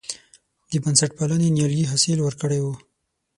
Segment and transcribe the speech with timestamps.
[0.71, 2.65] د بنسټپالنې نیالګي حاصل ورکړی و.